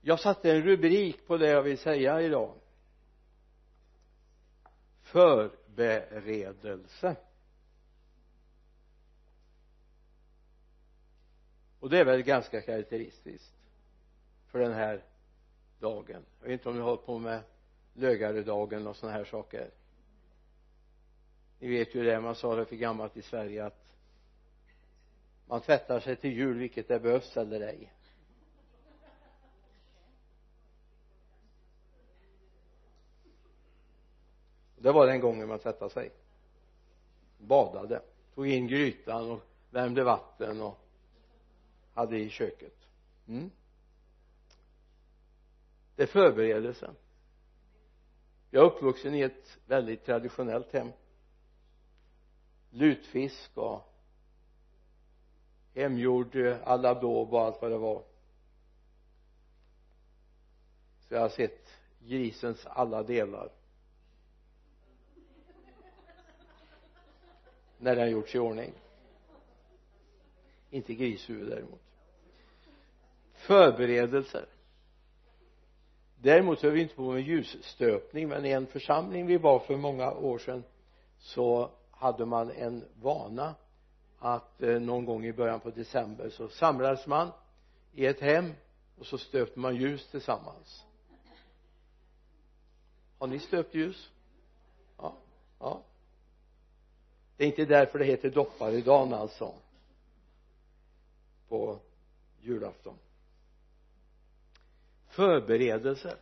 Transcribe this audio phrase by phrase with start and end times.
[0.00, 2.54] jag satte en rubrik på det jag vill säga idag.
[5.02, 7.16] Förberedelse.
[11.80, 13.54] Och det är väl ganska karaktäristiskt
[14.46, 15.04] för den här
[15.78, 16.24] dagen.
[16.40, 17.42] Jag vet inte om ni har hållit på med
[17.94, 19.70] lögaredagen och sådana här saker.
[21.58, 23.96] Ni vet ju det man sa det för gammalt i Sverige att
[25.46, 27.92] man tvättar sig till jul vilket det behövs eller ej.
[34.82, 36.12] Det var den gången man tvättade sig.
[37.38, 38.02] Badade
[38.34, 40.78] tog in grytan och värmde vatten och
[41.94, 42.74] hade i köket.
[43.28, 43.50] Mm.
[45.96, 46.94] det är förberedelsen.
[48.50, 50.92] Jag är uppvuxen i ett väldigt traditionellt hem.
[52.70, 53.82] Lutfisk och
[55.74, 58.02] hemgjord eh, aladåb och allt vad det var.
[61.00, 63.59] Så jag har sett grisens alla delar.
[67.80, 68.72] När den gjorts i ordning.
[70.70, 71.80] Inte grishuvud däremot.
[73.34, 74.46] Förberedelser.
[76.16, 80.12] Däremot höll vi inte på med ljusstöpning men i en församling vi var för många
[80.12, 80.64] år sedan
[81.18, 83.54] så hade man en vana
[84.18, 87.30] att eh, någon gång i början på december så samlades man
[87.92, 88.52] i ett hem
[88.98, 90.84] och så stöpte man ljus tillsammans.
[93.18, 94.10] Har ni stöpt ljus?
[94.96, 95.14] Ja
[95.60, 95.82] ja
[97.40, 99.54] det är inte därför det heter dopparedagen alltså.
[101.48, 101.80] På
[102.40, 102.98] julafton.
[105.08, 106.16] Förberedelser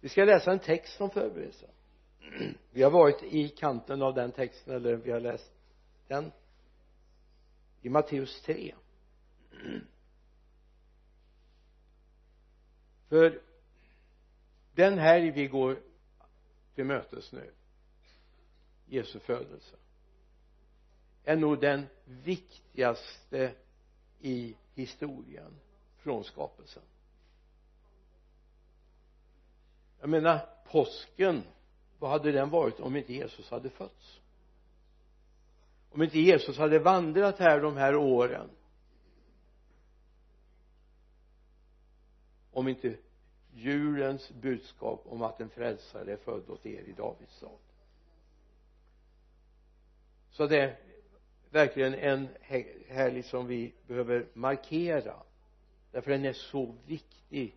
[0.00, 1.70] vi ska läsa en text om förberedelse.
[2.70, 5.52] Vi har varit i kanten av den texten eller vi har läst
[6.08, 6.32] den.
[7.82, 8.74] I Matteus 3
[13.08, 13.42] för
[14.74, 15.78] den helg vi går
[16.74, 17.52] till mötes nu.
[18.86, 19.76] Jesu födelse.
[21.24, 23.52] Är nog den viktigaste
[24.20, 25.56] i historien
[25.96, 26.82] från skapelsen.
[30.00, 31.42] Jag menar påsken
[31.98, 34.20] vad hade den varit om inte Jesus hade fötts?
[35.90, 38.50] Om inte Jesus hade vandrat här de här åren?
[42.52, 42.96] Om inte
[43.54, 47.58] julens budskap om att en frälsare är född åt er i Davids stad?
[50.36, 50.76] Så det är
[51.50, 52.28] verkligen en
[52.88, 55.14] helg som vi behöver markera.
[55.92, 57.54] Därför den är så viktig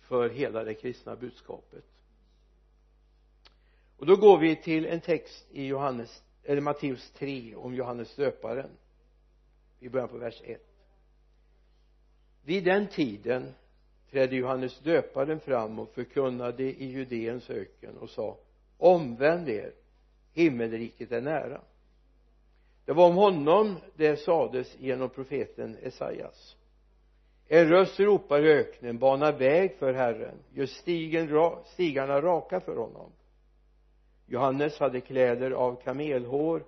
[0.00, 1.84] för hela det kristna budskapet.
[3.96, 8.70] Och då går vi till en text i Johannes eller Matteus 3 om Johannes döparen.
[9.78, 10.68] Vi börjar på vers 1
[12.48, 13.54] vid den tiden
[14.10, 18.38] trädde Johannes döparen fram och förkunnade i Judeens öken och sa
[18.76, 19.72] omvänd er
[20.32, 21.60] himmelriket är nära
[22.88, 26.56] det var om honom det sades genom profeten Esaias.
[27.48, 30.38] En röst ropar i öknen bana väg för Herren.
[30.52, 33.12] Gör stigen, stigarna raka för honom.
[34.26, 36.64] Johannes hade kläder av kamelhår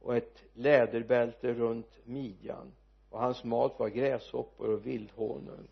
[0.00, 2.72] och ett läderbälte runt midjan.
[3.10, 5.68] Och hans mat var gräshoppor och vildhonung.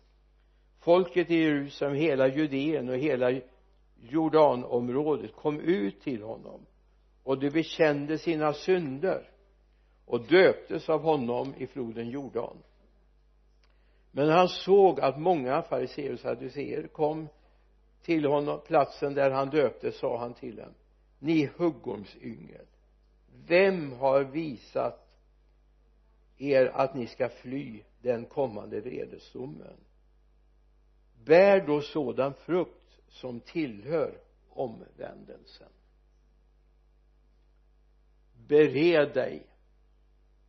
[0.79, 3.41] Folket i Jerusalem, hela Judeen och hela
[3.99, 6.65] Jordanområdet kom ut till honom.
[7.23, 9.30] Och de bekände sina synder
[10.11, 12.57] och döptes av honom i floden Jordan.
[14.11, 17.27] Men han såg att många fariseer och saduceer kom
[18.01, 20.73] till honom platsen där han döptes sa han till dem
[21.19, 22.65] ni huggormsyngel
[23.47, 25.07] vem har visat
[26.37, 29.77] er att ni ska fly den kommande vredesdomen?
[31.25, 35.69] Bär då sådan frukt som tillhör omvändelsen.
[38.47, 39.50] Bered dig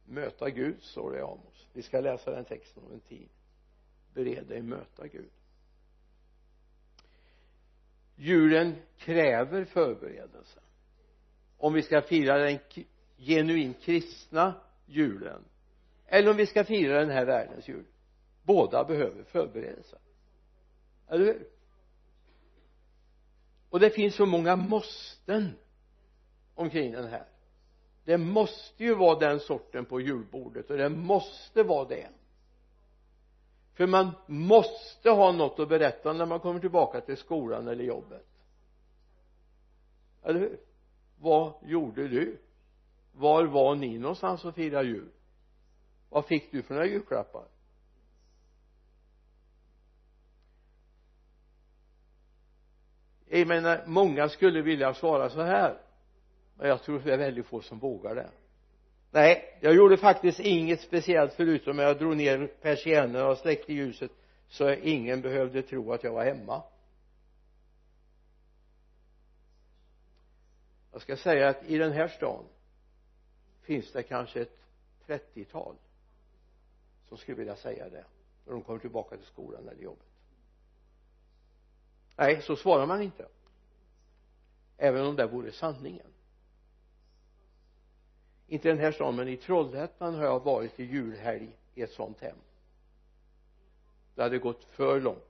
[0.05, 1.69] möta Gud står det i Amos.
[1.73, 3.29] Vi ska läsa den texten om en tid.
[4.15, 5.31] Bered dig möta Gud.
[8.17, 10.61] Julen kräver förberedelse.
[11.59, 12.59] Om vi ska fira den
[13.17, 14.55] genuint kristna
[14.87, 15.45] julen
[16.13, 17.85] eller om vi ska fira den här världens jul.
[18.43, 19.99] Båda behöver förberedelse.
[21.09, 21.49] Eller hur?
[23.71, 25.59] Och det finns så många måsten
[26.55, 27.27] omkring den här
[28.05, 32.09] det måste ju vara den sorten på julbordet och det måste vara det.
[33.75, 38.27] För man måste ha något att berätta när man kommer tillbaka till skolan eller jobbet.
[40.23, 40.61] Eller hur?
[41.21, 42.39] Vad gjorde du?
[43.13, 45.09] Var var ni någonstans och firade jul?
[46.11, 47.45] Vad fick du för några julklappar?
[53.29, 55.79] Jag menar många skulle vilja svara så här
[56.55, 58.31] men jag tror det är väldigt få som vågar det.
[59.11, 64.11] Nej jag gjorde faktiskt inget speciellt förutom att jag drog ner persiennerna och släckte ljuset
[64.49, 66.63] så ingen behövde tro att jag var hemma.
[70.93, 72.45] Jag ska säga att i den här stan
[73.63, 74.59] finns det kanske ett
[75.07, 75.77] trettiotal
[77.09, 78.05] som skulle vilja säga det
[78.45, 80.07] när de kommer tillbaka till skolan eller jobbet.
[82.17, 83.29] Nej så svarar man inte.
[84.77, 86.12] Även om det vore sanningen
[88.47, 92.21] inte den här stan men i Trollhättan har jag varit i julhelg i ett sånt
[92.21, 92.37] hem.
[94.15, 95.29] Det hade gått för långt.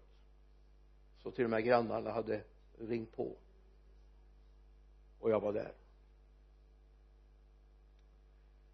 [1.23, 2.41] Så till och med grannarna hade
[2.79, 3.37] ringt på.
[5.20, 5.73] Och jag var där.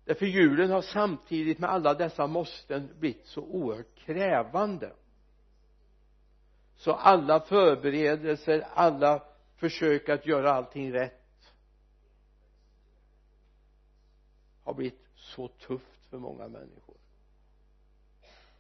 [0.05, 4.93] Därför julen har samtidigt med alla dessa måsten blivit så oerhört krävande.
[6.77, 9.23] Så alla förberedelser alla
[9.57, 11.18] försök att göra allting rätt
[14.69, 16.97] har blivit så tufft för många människor.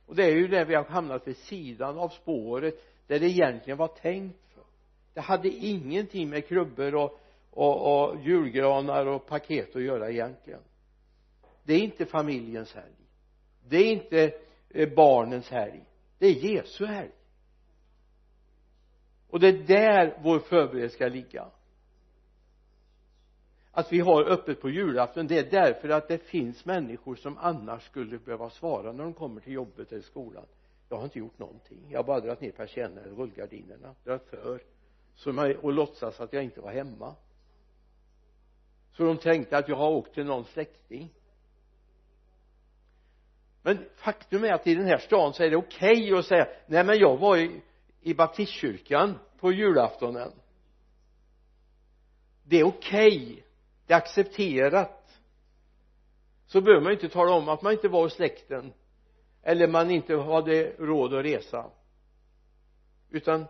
[0.06, 2.75] Och det är ju där vi har hamnat vid sidan av spåret
[3.06, 4.64] där det egentligen var tänkt för.
[5.14, 7.20] Det hade ingenting med krubbor och,
[7.50, 10.60] och, och julgranar och paket att göra egentligen.
[11.62, 12.94] Det är inte familjens helg.
[13.69, 14.32] Det är inte
[14.70, 15.82] eh, barnens helg.
[16.19, 17.10] Det är Jesu helg.
[19.31, 21.50] Och det är där vår förberedelse ska ligga
[23.79, 27.85] att vi har öppet på julafton det är därför att det finns människor som annars
[27.87, 30.47] skulle behöva svara när de kommer till jobbet eller skolan.
[30.89, 31.87] Jag har inte gjort någonting.
[31.91, 33.95] Jag har bara dragit ner persiennerna eller rullgardinerna.
[34.05, 34.61] Dragit för.
[35.65, 37.15] Och låtsas att jag inte var hemma.
[38.93, 41.15] Så de tänkte att jag har åkt till någon släkting.
[43.63, 46.49] Men faktum är att i den här stan så är det okej okay att säga
[46.67, 47.63] nej men jag var i,
[48.01, 50.33] i baptistkyrkan på julaftonen.
[52.45, 53.23] Det är okej.
[53.23, 53.43] okay
[53.88, 55.20] det är accepterat.
[56.46, 58.73] Så behöver man inte tala om att man inte var hos släkten.
[59.43, 61.70] Eller man inte hade råd att resa.
[63.11, 63.46] Utan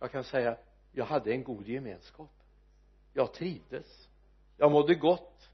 [0.00, 0.56] jag kan säga
[0.92, 2.30] jag hade en god gemenskap.
[3.12, 4.08] Jag trivdes.
[4.56, 5.50] Jag mådde gott.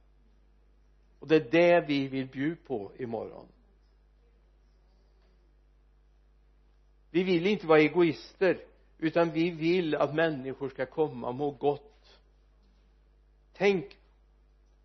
[1.18, 3.46] Och det är det vi vill bjuda på imorgon.
[7.10, 8.64] Vi vill inte vara egoister
[8.98, 11.97] utan vi vill att människor ska komma och må gott
[13.58, 13.98] tänk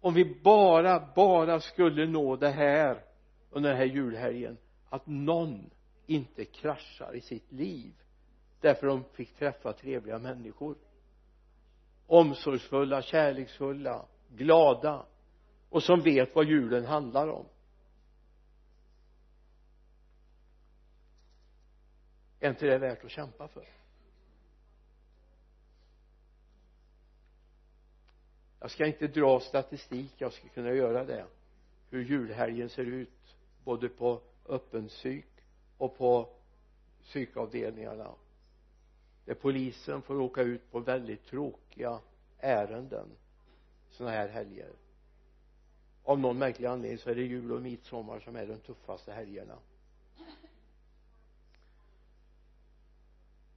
[0.02, 3.04] om vi bara, bara skulle nå det här
[3.50, 4.58] under den här julhelgen
[4.90, 5.70] att någon
[6.06, 7.94] inte kraschar i sitt liv
[8.62, 10.76] därför de fick träffa trevliga människor.
[12.08, 15.06] Omsorgsfulla, kärleksfulla, glada
[15.70, 17.46] och som vet vad julen handlar om.
[22.40, 23.83] Är inte det värt att kämpa för?
[28.64, 31.26] Jag ska inte dra statistik jag ska kunna göra det.
[31.90, 35.26] Hur julhelgen ser ut både på öppen psyk
[35.78, 36.30] och på
[37.02, 38.12] psykavdelningarna.
[39.26, 42.00] Där polisen får åka ut på väldigt tråkiga
[42.40, 43.08] ärenden
[43.90, 44.72] sådana här helger.
[46.04, 49.58] Av någon märklig anledning så är det jul och midsommar som är de tuffaste helgerna.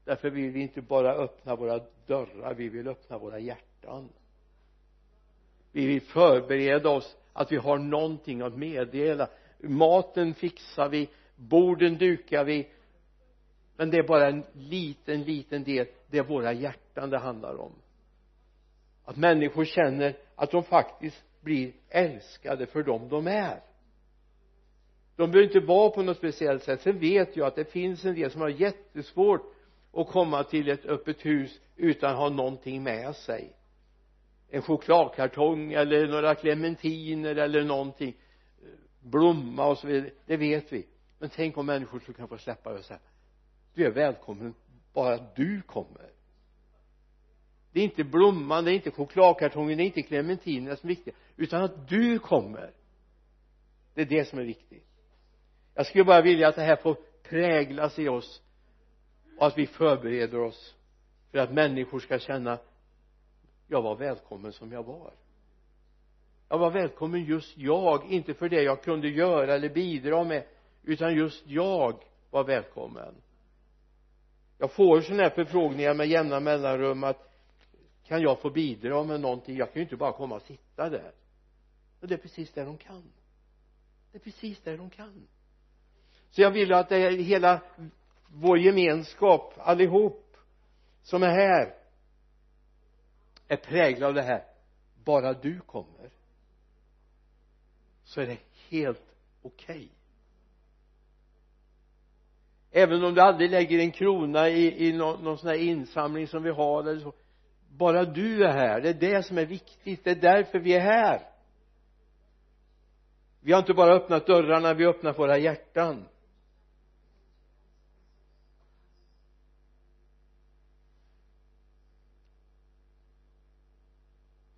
[0.04, 4.08] Därför vill vi inte bara öppna våra dörrar vi vill öppna våra hjärtan
[5.76, 9.28] vi vill förbereda oss att vi har någonting att meddela.
[9.58, 12.68] Maten fixar vi borden dukar vi.
[13.76, 15.86] Men det är bara en liten liten del.
[16.10, 17.72] Det är våra hjärtan det handlar om.
[19.04, 23.60] Att människor känner att de faktiskt blir älskade för dem de är.
[25.16, 26.80] De behöver inte vara på något speciellt sätt.
[26.80, 29.54] Sen vet jag att det finns en del som har jättesvårt
[29.92, 33.52] att komma till ett öppet hus utan att ha någonting med sig
[34.50, 38.16] en chokladkartong eller några clementiner eller någonting.
[39.00, 40.10] Blomma och så vidare.
[40.26, 40.86] Det vet vi.
[41.18, 43.00] Men tänk om människor skulle kunna få släppa och säga
[43.76, 44.54] du är välkommen
[44.92, 46.10] bara du kommer.
[47.72, 51.14] Det är inte blomman, det är inte chokladkartongen, det är inte clementinerna som är viktiga
[51.36, 52.72] utan att du kommer.
[53.94, 54.86] Det är det som är viktigt.
[55.74, 58.42] Jag skulle bara vilja att det här får präglas i oss
[59.38, 60.74] och att vi förbereder oss
[61.30, 62.58] för att människor ska känna
[63.66, 65.12] jag var välkommen som jag var.
[66.48, 70.46] Jag var välkommen just jag inte för det jag kunde göra eller bidra med
[70.82, 73.14] utan just jag var välkommen.
[74.58, 77.32] Jag får sådana här förfrågningar med jämna mellanrum att
[78.04, 79.56] kan jag få bidra med någonting?
[79.56, 81.12] Jag kan ju inte bara komma och sitta där.
[82.00, 83.12] Och det är precis det de kan.
[84.12, 85.28] Det är precis det de kan.
[86.30, 87.60] Så jag vill att det är hela
[88.28, 90.36] vår gemenskap allihop
[91.02, 91.74] som är här
[93.48, 94.44] är präglad av det här
[95.04, 96.10] bara du kommer
[98.04, 98.38] så är det
[98.70, 99.76] helt okej.
[99.76, 99.88] Okay.
[102.70, 106.42] även om du aldrig lägger en krona i, i någon, någon sån här insamling som
[106.42, 107.12] vi har eller så
[107.70, 108.80] bara du är här.
[108.80, 110.04] Det är det som är viktigt.
[110.04, 111.20] Det är därför vi är här.
[113.40, 116.08] Vi har inte bara öppnat dörrarna vi har öppnat våra hjärtan.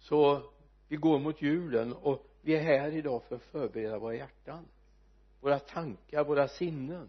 [0.08, 0.42] Så
[0.88, 4.64] vi går mot julen och vi är här idag för att förbereda våra hjärtan
[5.40, 7.08] våra tankar, våra sinnen.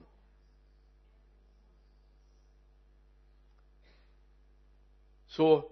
[5.28, 5.72] Så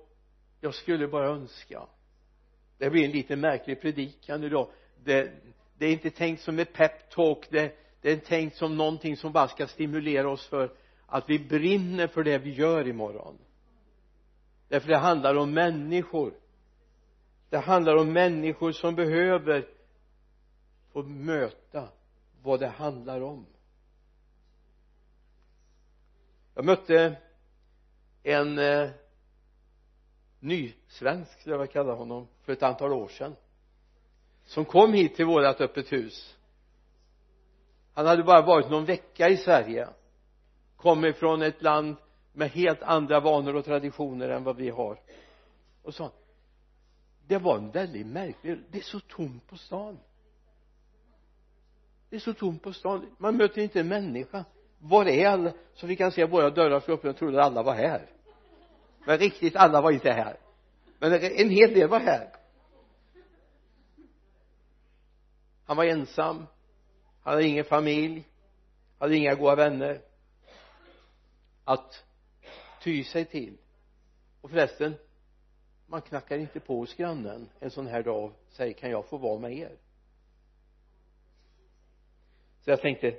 [0.62, 1.88] jag skulle bara önska
[2.78, 4.70] det blir en lite märklig predikan idag
[5.04, 5.32] det,
[5.78, 9.48] det är inte tänkt som ett peptalk det, det är tänkt som någonting som bara
[9.48, 10.74] ska stimulera oss för
[11.06, 13.38] att vi brinner för det vi gör imorgon.
[14.68, 16.34] Därför det handlar om människor
[17.50, 19.68] det handlar om människor som behöver
[20.92, 21.90] få möta
[22.42, 23.46] vad det handlar om.
[26.56, 27.18] Jag mötte
[28.24, 28.90] en eh,
[30.40, 33.36] nysvensk skulle jag vilja kalla honom för ett antal år sedan
[34.46, 36.38] som kom hit till vårat öppet hus.
[37.94, 39.88] Han hade bara varit någon vecka i Sverige.
[40.76, 41.96] Kom ifrån ett land
[42.34, 45.00] med helt andra vanor och traditioner än vad vi har.
[45.84, 46.12] Och sa
[47.28, 50.00] det var en väldigt märklig det är så tomt på stan.
[52.10, 53.16] Det är så tomt på stan.
[53.18, 54.46] Man möter inte en människa.
[54.80, 55.54] Var är alla?
[55.74, 58.10] Så vi kan se våra dörrar slå upp jag trodde alla var här.
[59.06, 60.38] Men riktigt alla var inte här.
[61.00, 62.34] Men en hel del var här.
[65.66, 66.38] Han var ensam.
[67.24, 68.28] Han hade ingen familj.
[69.00, 70.02] Hade inga goda vänner
[71.64, 72.04] att
[72.84, 73.58] ty sig till.
[74.42, 74.96] Och förresten
[75.88, 79.18] man knackar inte på hos grannen en sån här dag och säger kan jag få
[79.18, 79.78] vara med er?
[82.62, 83.18] Så jag tänkte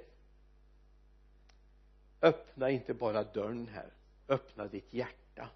[2.22, 3.92] öppna inte bara dörren här.
[4.28, 5.48] Öppna ditt hjärta.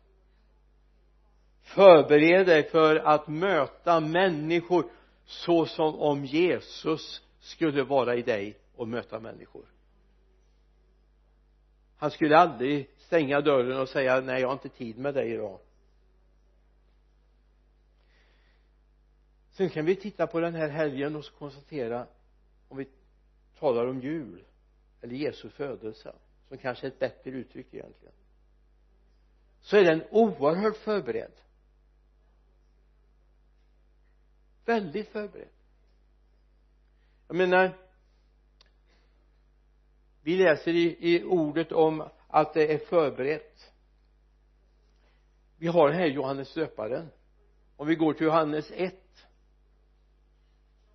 [1.63, 4.85] Förbered dig för att möta människor
[5.25, 9.65] så som om Jesus skulle vara i dig och möta människor.
[11.97, 15.59] Han skulle aldrig stänga dörren och säga nej jag har inte tid med dig idag.
[19.63, 22.07] Sen kan vi titta på den här helgen och konstatera
[22.69, 22.89] om vi
[23.59, 24.45] talar om jul
[25.01, 26.13] eller Jesu födelse
[26.49, 28.15] som kanske är ett bättre uttryck egentligen
[29.61, 31.33] så är den oerhört förberedd.
[34.65, 35.49] Väldigt förberedd.
[37.29, 37.79] Jag menar
[40.23, 43.73] vi läser i, i ordet om att det är förberett.
[45.57, 47.09] Vi har här Johannes döparen.
[47.77, 48.95] Om vi går till Johannes 1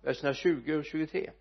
[0.02, 1.32] verserna 20 och 23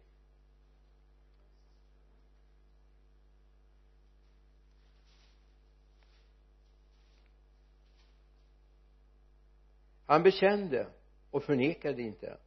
[10.05, 10.87] han bekände
[11.31, 12.37] och förnekade inte.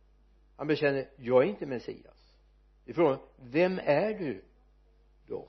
[0.57, 2.37] Han bekände jag är inte Messias.
[2.85, 4.45] Det är frågan vem är du
[5.27, 5.49] då?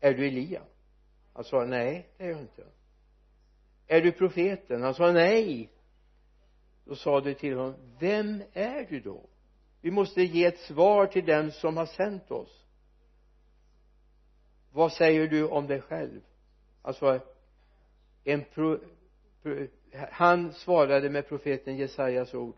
[0.00, 0.62] Är du Elia?
[1.32, 2.66] Han sa nej det är jag inte.
[3.86, 4.82] Är du profeten?
[4.82, 5.70] Han sa nej.
[6.84, 9.28] Då sa du till honom vem är du då?
[9.86, 12.64] Vi måste ge ett svar till den som har sänt oss.
[14.72, 16.20] Vad säger du om dig själv?
[16.82, 17.20] Alltså
[18.24, 18.78] en pro,
[19.42, 19.66] pro,
[20.10, 22.54] han svarade med profeten Jesajas ord.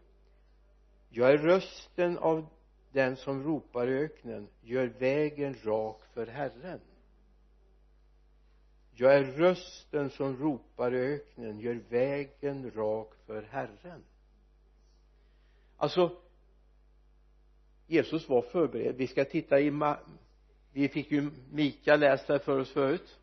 [1.09, 2.47] Jag är rösten av
[2.93, 6.81] den som ropar i öknen gör vägen rak för Herren.
[8.93, 14.05] Jag är rösten som ropar i öknen gör vägen rak för Herren.
[15.77, 16.17] Alltså
[17.89, 18.97] Jesus var förberedd.
[18.97, 19.73] Vi ska titta i
[20.73, 23.19] vi fick ju Mika läst här för oss förut.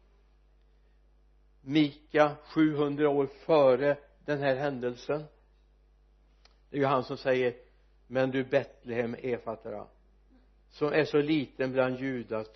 [1.61, 5.23] Mika 700 år före den här händelsen.
[6.69, 7.55] Det är ju han som säger
[8.07, 9.87] men du Betlehem Efatara
[10.69, 12.47] som är så liten bland judas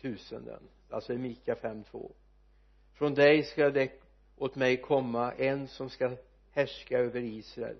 [0.00, 0.62] tusenden.
[0.90, 2.12] Alltså i Mika 5.2
[2.94, 3.92] från dig ska det
[4.36, 6.16] åt mig komma en som ska
[6.50, 7.76] härska över Israel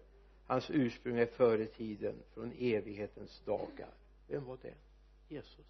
[0.49, 3.89] hans ursprung är före tiden från evighetens dagar.
[4.29, 4.75] Vem var det?
[5.29, 5.67] Jesus.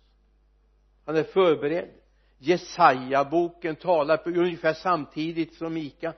[1.04, 1.90] Han är förberedd.
[2.38, 6.14] Jesaja boken talar på ungefär samtidigt som Mika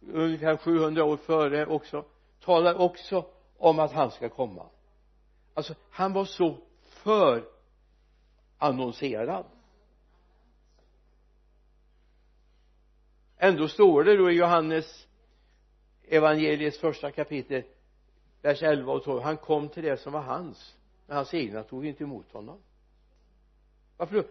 [0.00, 2.04] ungefär 700 år före också
[2.40, 3.26] talar också
[3.58, 4.66] om att han ska komma.
[5.54, 7.44] Alltså han var så för
[8.58, 9.44] annonserad
[13.44, 15.08] ändå står det då i Johannes
[16.08, 17.62] evangeliets första kapitel
[18.42, 20.76] vers 11 och 12 han kom till det som var hans.
[21.06, 22.58] Men hans egna tog inte emot honom.
[23.96, 24.24] Varför då?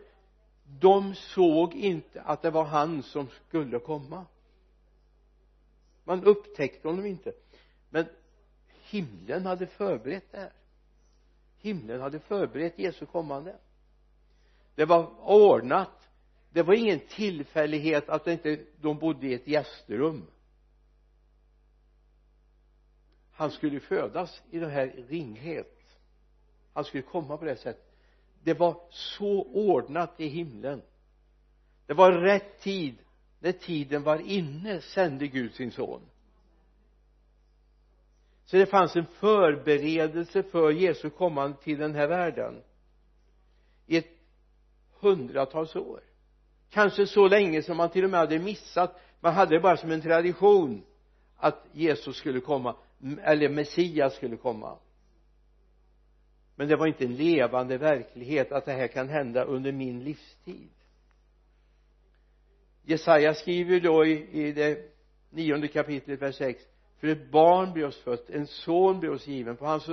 [0.79, 4.25] De såg inte att det var han som skulle komma.
[6.03, 7.33] Man upptäckte honom inte.
[7.89, 8.05] Men
[8.89, 10.53] himlen hade förberett det här.
[11.57, 13.55] Himlen hade förberett Jesu kommande.
[14.75, 16.09] Det var ordnat.
[16.49, 20.25] Det var ingen tillfällighet att inte de bodde i ett gästrum
[23.33, 25.79] han skulle födas i den här ringhet.
[26.73, 27.93] Han skulle komma på det sättet
[28.43, 30.81] det var så ordnat i himlen.
[31.85, 32.95] Det var rätt tid
[33.39, 36.01] när tiden var inne sände Gud sin son.
[38.45, 42.61] Så det fanns en förberedelse för Jesu kommande till den här världen
[43.85, 44.11] i ett
[44.99, 46.01] hundratals år.
[46.69, 48.99] Kanske så länge som man till och med hade missat.
[49.19, 50.83] Man hade det bara som en tradition
[51.37, 52.75] att Jesus skulle komma
[53.23, 54.77] eller Messias skulle komma.
[56.55, 60.69] Men det var inte en levande verklighet att det här kan hända under min livstid.
[62.83, 64.93] Jesaja skriver då i, i det
[65.29, 66.63] nionde kapitlet vers 6
[66.99, 69.57] för ett barn blir oss fött en son blir oss given.
[69.57, 69.89] På hans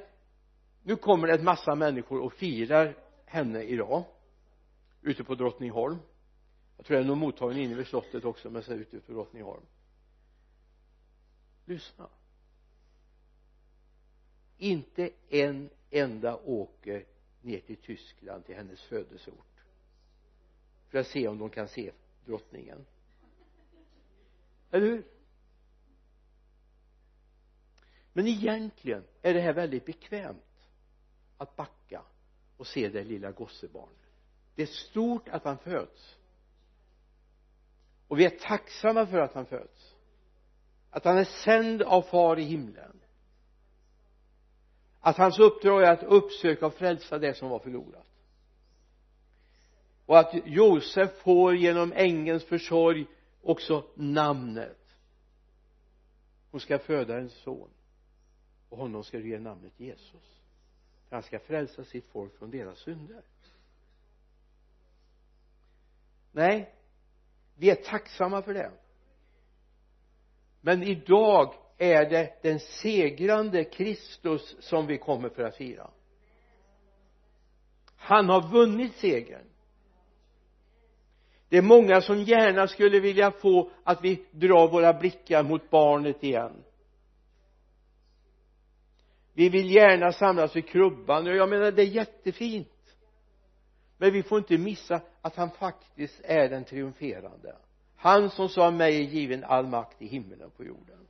[0.83, 4.03] nu kommer det en massa människor och firar henne idag
[5.01, 5.97] ute på Drottningholm.
[6.77, 9.63] Jag tror det är någon mottagning inne vid slottet också men ser ute på Drottningholm.
[11.65, 12.09] Lyssna.
[14.57, 17.05] Inte en enda åker
[17.41, 19.51] ner till Tyskland till hennes födelseort
[20.89, 21.91] för att se om de kan se
[22.25, 22.85] drottningen.
[24.71, 25.03] Eller hur?
[28.13, 30.69] Men egentligen är det här väldigt bekvämt
[31.37, 32.01] att backa
[32.57, 34.01] och se det lilla gossebarnet
[34.55, 36.17] det är stort att han föds.
[38.07, 39.95] Och vi är tacksamma för att han föds.
[40.89, 43.01] Att han är sänd av far i himlen.
[44.99, 48.07] Att hans uppdrag är att uppsöka och frälsa det som var förlorat
[50.11, 53.05] och att Josef får genom ängelns försorg
[53.41, 54.97] också namnet.
[56.51, 57.69] Hon ska föda en son.
[58.69, 60.41] Och honom ska du ge namnet Jesus.
[61.09, 63.21] För han ska frälsa sitt folk från deras synder.
[66.31, 66.73] Nej
[67.55, 68.71] vi är tacksamma för det.
[70.61, 75.91] Men idag är det den segrande Kristus som vi kommer för att fira.
[77.95, 79.50] Han har vunnit segern
[81.51, 86.23] det är många som gärna skulle vilja få att vi drar våra blickar mot barnet
[86.23, 86.63] igen.
[89.33, 91.27] Vi vill gärna samlas vid krubban.
[91.27, 92.95] Och jag menar det är jättefint.
[93.97, 97.55] Men vi får inte missa att han faktiskt är den triumferande.
[97.95, 101.07] Han som sa mig är given all makt i himmelen och på jorden.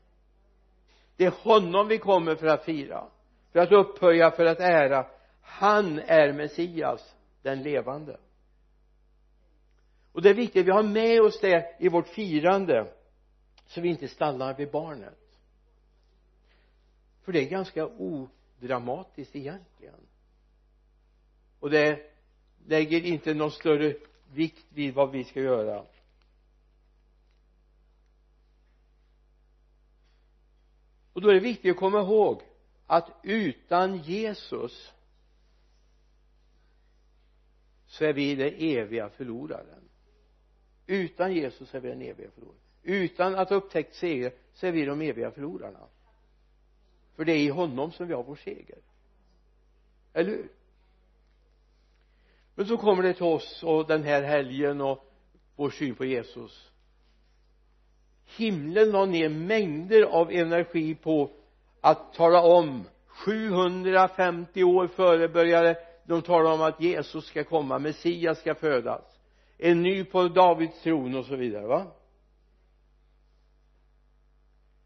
[1.18, 3.08] Det är honom vi kommer för att fira
[3.52, 5.06] för att upphöja, för att ära.
[5.42, 8.18] Han är Messias den levande
[10.12, 12.94] och det är viktigt att vi har med oss det i vårt firande
[13.68, 15.40] så vi inte stannar vid barnet.
[17.22, 20.08] För det är ganska odramatiskt egentligen.
[21.60, 22.12] Och det
[22.66, 23.96] lägger inte någon större
[24.34, 25.86] vikt vid vad vi ska göra.
[31.14, 32.42] Och då är det viktigt att komma ihåg
[32.88, 34.94] att utan Jesus
[37.88, 39.91] så är vi den eviga förloraren
[40.92, 45.02] utan Jesus är vi den eviga förloraren utan att upptäckt seger så är vi de
[45.02, 45.80] eviga förlorarna.
[47.16, 48.78] För det är i honom som vi har vår seger.
[50.14, 50.50] Eller hur?
[52.56, 55.14] Men så kommer det till oss och den här helgen och
[55.56, 56.72] vår syn på Jesus.
[58.38, 61.32] Himlen la ner mängder av energi på
[61.82, 65.78] att tala om 750 år före började.
[66.04, 69.11] De tala om att Jesus ska komma Messias ska födas
[69.64, 71.92] en ny på Davids tron och så vidare va?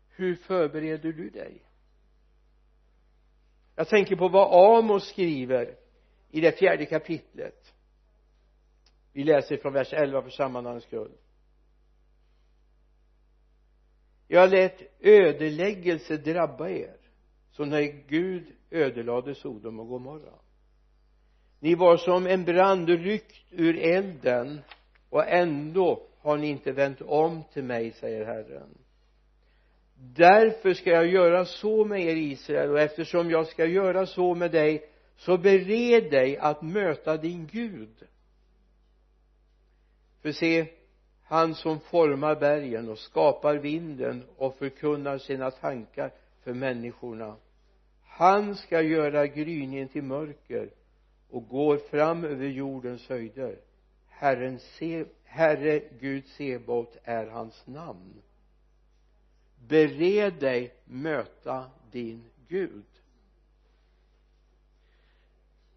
[0.10, 1.62] Hur förbereder du dig?
[3.76, 5.78] Jag tänker på vad Amos skriver
[6.30, 7.74] i det fjärde kapitlet.
[9.14, 11.12] Vi läser från vers 11 för sammanhangets skull.
[14.28, 16.98] Jag lät ödeläggelse drabba er
[17.52, 20.40] som när Gud ödelade Sodom och Gomorra
[21.66, 24.62] ni var som en brand ryckt ur elden
[25.10, 28.78] och ändå har ni inte vänt om till mig säger Herren.
[30.16, 34.52] Därför ska jag göra så med er Israel och eftersom jag ska göra så med
[34.52, 38.04] dig så bered dig att möta din Gud.
[40.22, 40.66] För se
[41.24, 46.12] han som formar bergen och skapar vinden och förkunnar sina tankar
[46.44, 47.36] för människorna.
[48.04, 50.70] Han ska göra gryningen till mörker
[51.36, 53.60] och går fram över jordens höjder.
[54.08, 58.22] Herren se, Herre Gud Sebot är hans namn.
[59.68, 62.86] Bered dig möta din Gud.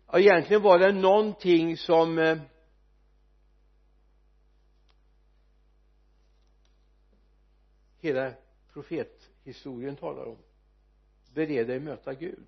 [0.06, 2.38] Ja egentligen var det någonting som eh,
[8.00, 8.32] hela
[8.72, 10.38] profethistorien talar om.
[11.34, 12.46] Bered dig möta Gud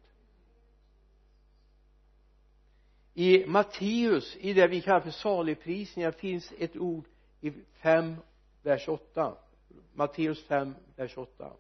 [3.15, 7.05] i Matteus i det vi kallar för saligprisningar finns ett ord
[7.41, 8.17] i 5
[8.63, 9.37] vers 8
[9.93, 11.53] Matteus 5 vers 8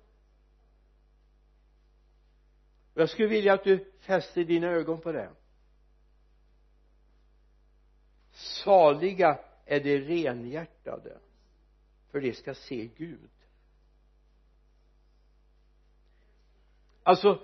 [3.00, 5.30] jag skulle vilja att du fäster dina ögon på det.
[8.32, 11.18] Saliga är de renhjärtade
[12.10, 13.30] för de ska se Gud.
[17.02, 17.40] Alltså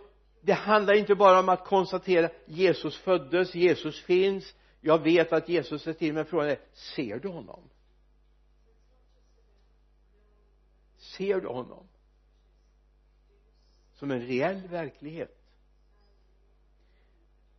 [0.47, 4.55] det handlar inte bara om att konstatera Jesus föddes, Jesus finns.
[4.81, 7.71] Jag vet att Jesus är till men frågan är ser du honom?
[10.97, 11.87] Ser du honom?
[13.95, 15.39] Som en reell verklighet.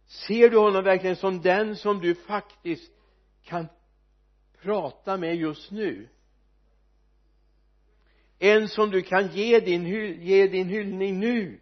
[0.06, 2.92] Ser du honom verkligen som den som du faktiskt
[3.44, 3.68] kan
[4.62, 6.10] prata med just nu?
[8.40, 9.86] En som du kan ge din,
[10.22, 11.60] ge din hyllning nu?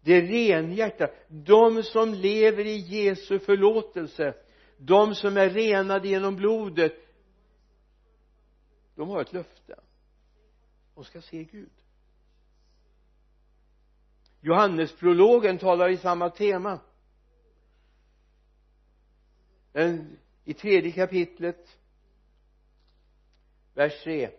[0.00, 4.34] Det renhjärtade de som lever i Jesu förlåtelse
[4.76, 6.94] de som är renade genom blodet
[8.94, 9.80] de har ett löfte.
[10.94, 11.72] De ska se Gud.
[14.40, 16.80] Johannesprologen talar i samma tema.
[19.72, 21.78] Den i tredje kapitlet
[23.74, 24.30] vers 3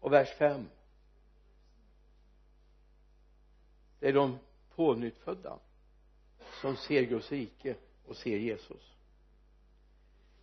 [0.00, 0.68] och vers 5
[4.00, 4.38] det är de
[4.76, 5.58] pånyttfödda
[6.60, 7.74] som ser Guds rike
[8.06, 8.94] och ser Jesus.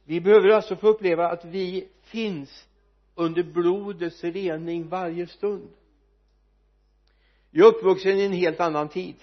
[0.03, 2.67] Vi behöver alltså få uppleva att vi finns
[3.15, 5.69] under blodets rening varje stund.
[7.51, 9.15] Jag är uppvuxen i en helt annan tid.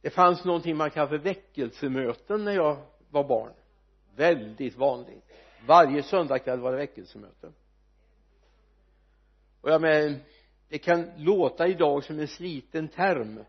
[0.00, 2.76] Det fanns någonting man kallar för väckelsemöten när jag
[3.10, 3.52] var barn.
[4.16, 5.24] Väldigt vanligt.
[5.66, 7.52] Varje söndagkväll var det väckelsemöte
[9.62, 10.20] och jag menar
[10.68, 13.44] det kan låta idag som en sliten term.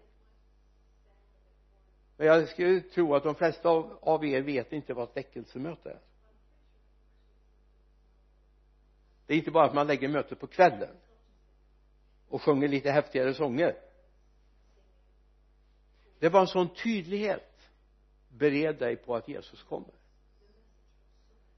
[2.17, 5.89] Men jag skulle tro att de flesta av, av er vet inte vad ett väckelsemöte
[5.89, 5.99] är.
[9.25, 10.95] Det är inte bara att man lägger mötet på kvällen
[12.29, 13.75] och sjunger lite häftigare sånger.
[16.19, 17.49] Det var en sån tydlighet.
[18.29, 19.93] Bered dig på att Jesus kommer.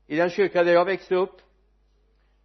[0.08, 1.42] I den kyrka där jag växte upp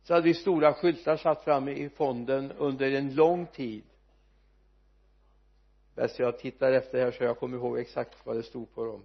[0.02, 3.84] så hade vi stora skyltar satt framme i fonden under en lång tid.
[5.94, 9.04] Bäst jag tittar efter här så jag kommer ihåg exakt vad det stod på dem.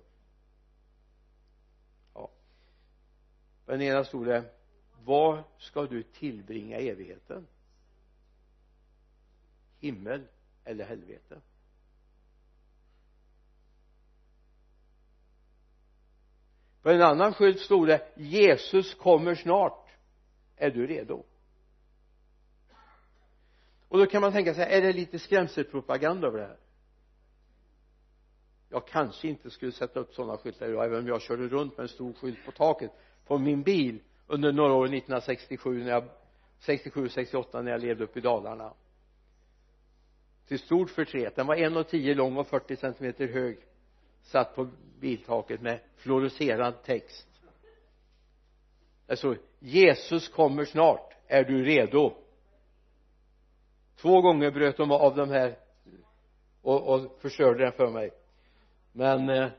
[2.13, 2.31] Ja.
[3.65, 4.43] På den ena stod det
[5.03, 7.47] var ska du tillbringa evigheten?
[9.79, 10.27] Himmel
[10.63, 11.41] eller helvete?
[16.81, 19.84] På en annan skylt stod det Jesus kommer snart
[20.57, 21.23] är du redo?
[23.87, 26.57] Och då kan man tänka sig är det lite skrämselpropaganda över det här?
[28.69, 31.83] Jag kanske inte skulle sätta upp sådana skyltar idag även om jag körde runt med
[31.83, 32.91] en stor skylt på taket
[33.25, 36.03] på min bil under några år 1967 när jag
[36.59, 38.73] 67 68 när jag levde uppe i Dalarna.
[40.47, 41.35] Till stort förtret.
[41.35, 43.57] Den var 1,10 lång och 40 centimeter hög
[44.21, 44.67] satt på
[44.99, 47.27] biltaket med fluorescerad text
[49.07, 51.13] alltså Jesus kommer snart.
[51.27, 52.13] Är du redo?
[53.95, 55.59] Två gånger bröt de av de här
[56.61, 58.11] och, och förstörde den för mig.
[58.91, 59.49] Men eh,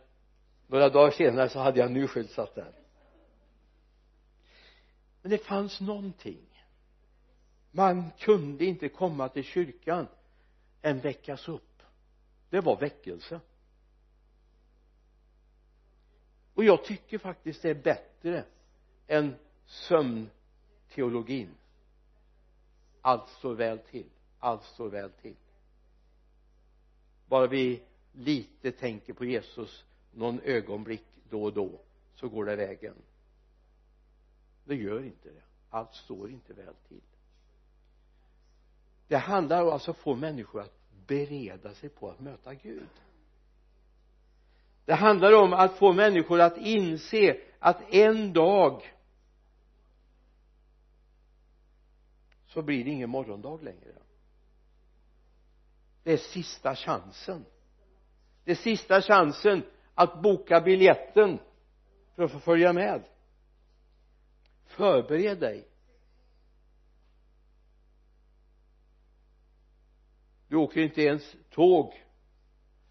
[0.66, 2.72] några dagar senare så hade jag en ny skylt satt där.
[5.22, 6.64] Men det fanns någonting.
[7.70, 10.09] Man kunde inte komma till kyrkan
[10.82, 11.82] än väckas upp.
[12.50, 13.40] Det var väckelse.
[16.54, 18.44] Och jag tycker faktiskt det är bättre
[19.07, 19.35] än
[19.66, 21.55] sömnteologin.
[23.01, 24.11] Allt står väl till.
[24.38, 25.37] Allt står väl till.
[27.27, 31.81] Bara vi lite tänker på Jesus någon ögonblick då och då
[32.14, 32.95] så går det vägen.
[34.64, 35.42] Det gör inte det.
[35.71, 37.01] Allt står inte väl till.
[39.09, 42.88] Det handlar alltså om att alltså få människor att bereda sig på att möta Gud.
[44.85, 48.95] Det handlar om att få människor att inse att en dag
[52.57, 53.92] så blir det ingen morgondag längre.
[56.03, 57.45] Det är sista chansen.
[58.45, 59.62] Det är sista chansen
[59.95, 61.38] att boka biljetten
[62.14, 63.03] för att få följa med.
[64.64, 65.69] Förbered dig.
[70.49, 72.05] Du åker inte ens tåg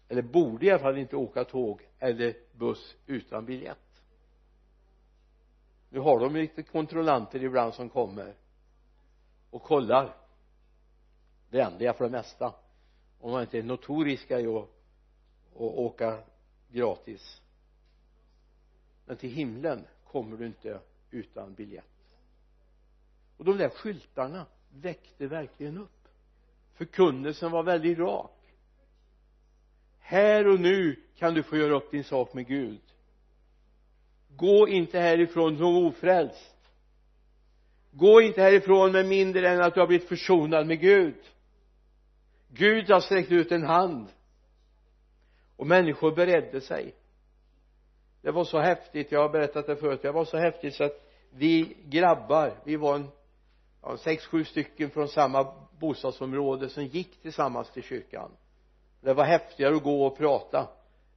[0.08, 4.02] eller borde i alla fall inte åka tåg eller buss utan biljett.
[5.88, 8.34] Nu har de lite kontrollanter ibland som kommer
[9.50, 10.16] och kollar.
[11.50, 12.54] Vänliga för det mesta.
[13.20, 14.68] Om man inte är notoriska i att,
[15.54, 16.18] att åka
[16.68, 17.42] gratis.
[19.04, 20.80] Men till himlen kommer du inte
[21.10, 21.84] utan biljett.
[23.36, 26.08] Och de där skyltarna väckte verkligen upp.
[26.74, 28.32] Förkunnelsen var väldigt rak.
[29.98, 32.80] Här och nu kan du få göra upp din sak med Gud.
[34.28, 36.55] Gå inte härifrån som ofrälst
[37.96, 41.14] gå inte härifrån med mindre än att du har blivit försonad med Gud.
[42.48, 44.08] Gud har sträckt ut en hand.
[45.56, 46.94] Och människor beredde sig.
[48.22, 51.10] Det var så häftigt, jag har berättat det förut, det var så häftigt så att
[51.30, 53.08] vi grabbar, vi var en
[53.82, 58.30] ja, sex, sju stycken från samma bostadsområde som gick tillsammans till kyrkan.
[59.00, 60.68] Det var häftigare att gå och prata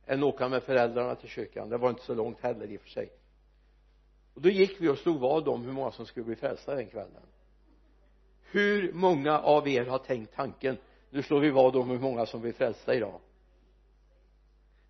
[0.06, 1.70] än att åka med föräldrarna till kyrkan.
[1.70, 3.10] Det var inte så långt heller i och för sig
[4.34, 6.88] och då gick vi och slog vad om hur många som skulle bli frälsta den
[6.88, 7.24] kvällen.
[8.52, 10.78] Hur många av er har tänkt tanken
[11.10, 13.20] nu slår vi vad om hur många som blir frälsta idag?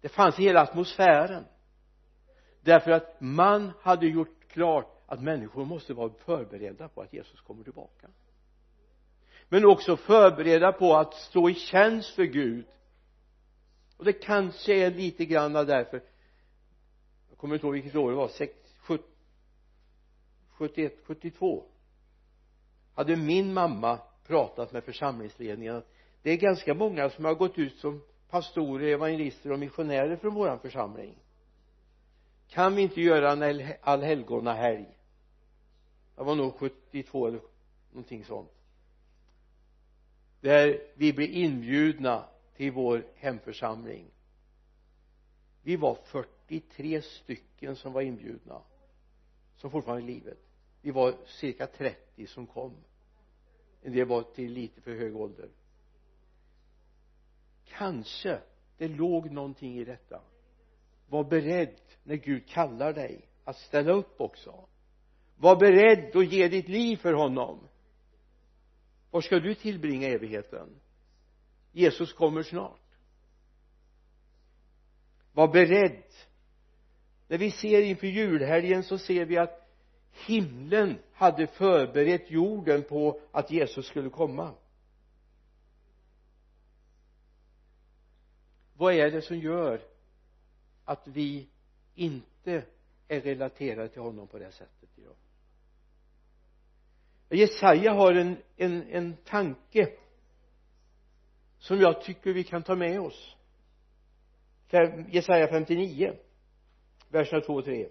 [0.02, 1.46] Det fanns i hela atmosfären.
[2.62, 7.64] Därför att man hade gjort klart att människor måste vara förberedda på att Jesus kommer
[7.64, 8.08] tillbaka.
[9.50, 12.66] Men också förberedda på att stå i tjänst för Gud.
[13.98, 16.04] Och det kanske är lite grann därför
[17.30, 18.28] jag kommer inte ihåg vilket år det var
[20.60, 21.64] 71, 72
[22.94, 25.88] hade min mamma pratat med församlingsledningen att
[26.22, 30.60] det är ganska många som har gått ut som pastorer, evangelister och missionärer från våran
[30.60, 31.16] församling.
[32.48, 34.86] Kan vi inte göra en allhelgonahelg
[36.20, 37.42] det var nog 72 eller
[37.92, 38.52] någonting sånt.
[40.42, 44.06] Där vi blir inbjudna till vår hemförsamling.
[45.64, 48.62] Vi var 43 stycken som var inbjudna
[49.58, 50.49] som fortfarande är i livet
[50.90, 52.76] vi var cirka 30 som kom.
[53.82, 55.50] En del var till lite för hög ålder.
[57.66, 58.40] Kanske
[58.78, 60.22] det låg någonting i detta.
[61.10, 64.66] Var beredd när Gud kallar dig att ställa upp också.
[65.38, 67.68] Var beredd att ge ditt liv för honom.
[69.12, 70.70] Var ska du tillbringa evigheten?
[71.72, 72.98] Jesus kommer snart.
[75.34, 76.04] Var beredd.
[77.28, 79.59] När vi ser inför julhelgen så ser vi att
[80.26, 84.54] himlen hade förberett jorden på att Jesus skulle komma.
[88.74, 89.82] Vad är det som gör
[90.86, 91.48] att vi
[91.96, 92.64] inte
[93.08, 95.16] är relaterade till honom på det sättet idag?
[97.30, 99.94] Jesaja har en, en, en tanke
[101.60, 103.36] som jag tycker vi kan ta med oss.
[105.10, 106.16] Jesaja 59
[107.10, 107.90] verserna 2 och 3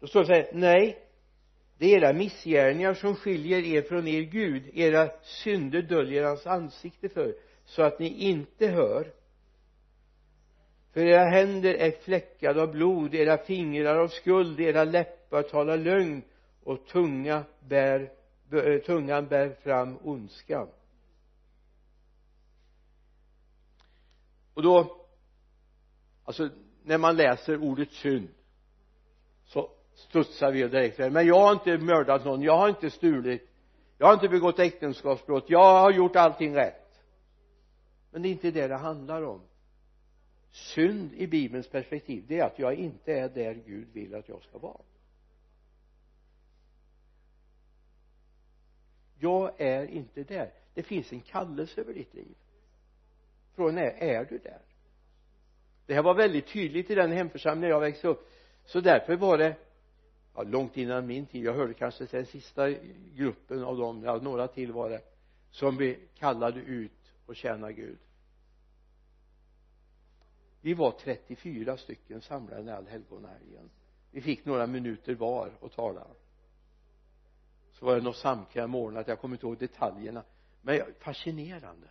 [0.00, 0.98] då står det så här nej
[1.78, 4.62] det är era missgärningar som skiljer er från er Gud.
[4.74, 7.34] Era synder döljer hans ansikte för
[7.64, 9.12] så att ni inte hör.
[10.92, 16.22] För era händer är fläckade av blod era fingrar av skuld era läppar talar lögn
[16.64, 18.12] och tunga bär,
[18.52, 20.66] eh, tungan bär fram ondska
[24.54, 24.96] och då
[26.24, 26.48] alltså
[26.82, 28.28] när man läser ordet synd
[30.00, 32.42] studsar vi direkt men jag har inte mördat någon.
[32.42, 33.48] Jag har inte stulit.
[33.98, 35.44] Jag har inte begått äktenskapsbrott.
[35.50, 37.02] Jag har gjort allting rätt.
[38.10, 39.40] Men det är inte det det handlar om.
[40.50, 44.42] Synd i bibelns perspektiv det är att jag inte är där Gud vill att jag
[44.42, 44.80] ska vara.
[49.18, 50.50] Jag är inte där.
[50.74, 52.34] Det finns en kallelse över ditt liv.
[53.54, 54.60] Frågan är, är du där?
[55.86, 58.30] Det här var väldigt tydligt i den hemförsamling jag växte upp.
[58.64, 59.56] Så därför var det
[60.34, 61.44] ja, långt innan min tid.
[61.44, 62.70] Jag hörde kanske till den sista
[63.14, 65.00] gruppen av dem, ja några till var det.
[65.50, 67.98] Som vi kallade ut och tjäna Gud.
[70.60, 73.70] Vi var 34 stycken samlade allhelgonahelgen
[74.10, 76.06] vi fick några minuter var att tala.
[77.72, 80.22] Så var det något samkväm ordnat jag kommer inte ihåg detaljerna.
[80.62, 81.86] Men fascinerande.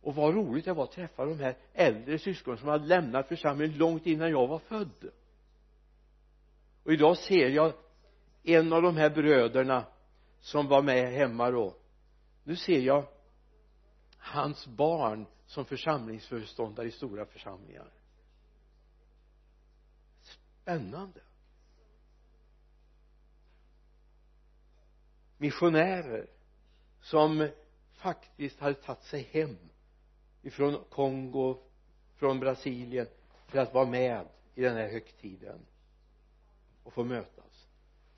[0.00, 3.78] Och vad roligt det var att träffa de här äldre syskonen som hade lämnat församlingen
[3.78, 5.10] långt innan jag var född
[6.88, 7.72] och idag ser jag
[8.42, 9.86] en av de här bröderna
[10.40, 11.76] som var med hemma då.
[12.44, 13.06] Nu ser jag
[14.18, 17.92] hans barn som församlingsföreståndare i stora församlingar.
[20.22, 21.20] Spännande.
[25.38, 26.30] Missionärer
[27.00, 27.48] som
[27.92, 29.58] faktiskt hade tagit sig hem
[30.42, 31.58] ifrån Kongo
[32.14, 33.06] från Brasilien
[33.46, 35.66] för att vara med i den här högtiden
[36.88, 37.68] och få mötas.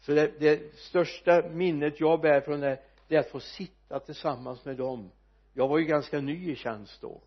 [0.00, 2.78] Så det, det största minnet jag bär från det
[3.08, 5.10] det är att få sitta tillsammans med dem.
[5.52, 7.22] Jag var ju ganska ny i tjänst då.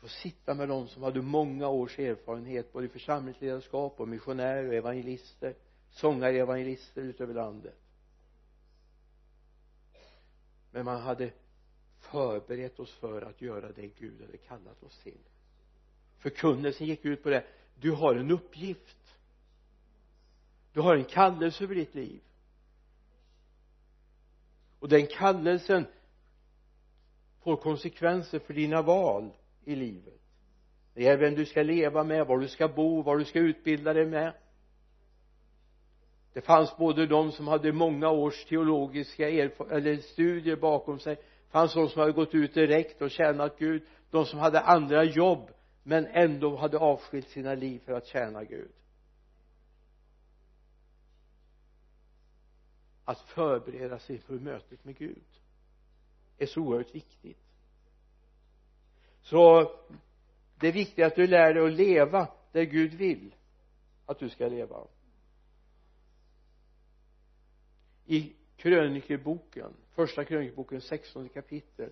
[0.00, 4.74] Få sitta med dem som hade många års erfarenhet både i församlingsledarskap och missionärer och
[4.74, 5.54] evangelister
[5.90, 7.80] sångare evangelister utöver landet.
[10.70, 11.30] Men man hade
[11.98, 15.20] förberett oss för att göra det Gud hade kallat oss till.
[16.18, 17.44] Förkunnelsen gick ut på det.
[17.74, 18.96] Du har en uppgift
[20.72, 22.20] du har en kallelse över ditt liv.
[24.78, 25.86] Och den kallelsen
[27.42, 29.30] får konsekvenser för dina val
[29.64, 30.20] i livet.
[30.94, 33.92] Det är vem du ska leva med, var du ska bo, var du ska utbilda
[33.92, 34.32] dig med.
[36.32, 41.14] Det fanns både de som hade många års teologiska eller studier bakom sig.
[41.14, 43.82] Det fanns de som hade gått ut direkt och tjänat Gud.
[44.10, 45.50] De som hade andra jobb
[45.82, 48.70] men ändå hade avskilt sina liv för att tjäna Gud.
[53.10, 55.24] Att förbereda sig för mötet med Gud
[56.38, 57.38] är så oerhört viktigt.
[59.20, 59.72] Så
[60.60, 63.34] det är viktigt att du lär dig att leva där Gud vill
[64.06, 64.86] att du ska leva.
[68.06, 71.90] I krönikeboken första krönikeboken 16 kapitel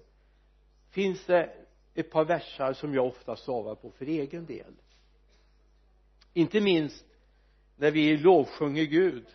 [0.91, 4.75] finns det ett par versar som jag ofta stavar på för egen del.
[6.33, 7.07] Inte minst
[7.77, 9.27] när vi lovsjunger Gud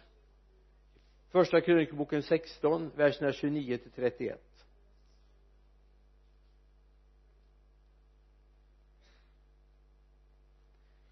[1.33, 4.41] första krönikeboken 16 verserna 29 till 31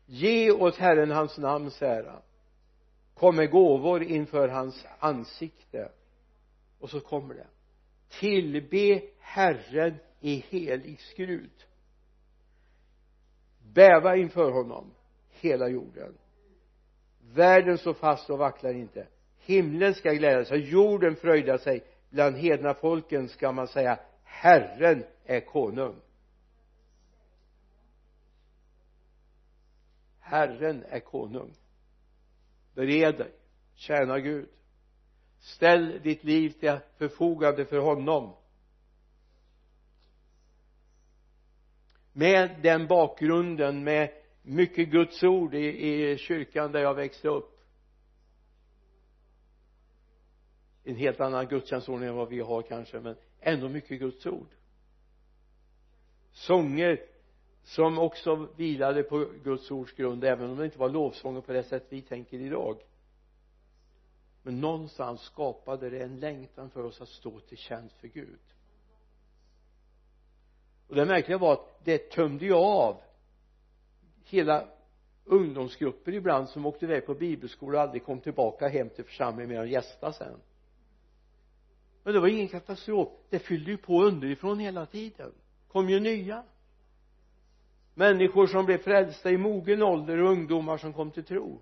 [0.05, 2.21] ge åt Herren hans namns ära
[3.13, 5.91] kom med gåvor inför hans ansikte.
[6.79, 7.47] Och så kommer det.
[8.09, 11.65] Tillbe Herren i helig skrud
[13.73, 14.93] bäva inför honom
[15.29, 16.17] hela jorden.
[17.33, 19.07] Världen står fast och vacklar inte
[19.51, 21.83] himlen ska glädja sig jorden fröjda sig.
[22.09, 25.95] Bland hedna folken ska man säga Herren är konung.
[30.19, 31.53] Herren är konung.
[32.73, 33.31] Bered dig
[33.75, 34.49] tjäna Gud.
[35.39, 38.35] Ställ ditt liv till förfogande för honom.
[42.13, 44.09] Med den bakgrunden med
[44.41, 47.50] mycket Guds ord i, i kyrkan där jag växte upp
[50.83, 54.47] en helt annan gudstjänstordning än vad vi har kanske men ändå mycket Guds ord.
[56.31, 57.01] Sånger
[57.63, 61.63] som också vilade på Guds ords grund även om det inte var lovsånger på det
[61.63, 62.77] sätt vi tänker idag.
[64.43, 68.39] Men någonstans skapade det en längtan för oss att stå till tjänst för Gud.
[70.87, 73.01] Och det märkliga var att det tömde ju av
[74.23, 74.67] hela
[75.25, 79.61] ungdomsgrupper ibland som åkte iväg på bibelskola och aldrig kom tillbaka hem till församlingen mer
[79.61, 80.39] än gästa sen
[82.03, 83.09] men det var ingen katastrof.
[83.29, 85.31] Det fyllde ju på underifrån hela tiden.
[85.67, 86.43] Kom ju nya.
[87.93, 91.61] Människor som blev frälsta i mogen ålder och ungdomar som kom till tro.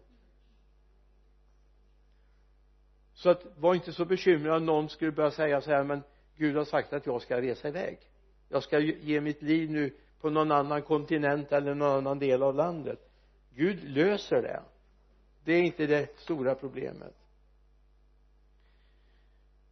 [3.14, 6.04] Så att var inte så bekymrad om någon skulle börja säga så här men
[6.38, 7.98] Gud har sagt att jag ska resa iväg.
[8.50, 12.56] Jag ska ge mitt liv nu på någon annan kontinent eller någon annan del av
[12.56, 13.10] landet.
[13.56, 14.62] Gud löser det.
[15.44, 17.16] Det är inte det stora problemet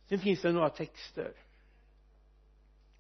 [0.09, 1.33] sen finns det några texter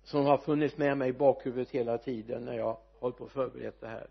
[0.03, 3.81] som har funnits med mig i bakhuvudet hela tiden när jag hållit på och förberett
[3.81, 4.09] det här.